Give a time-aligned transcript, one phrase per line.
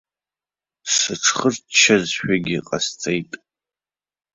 [0.95, 3.31] Сыҽхырччазшәагьы ҟасҵеит.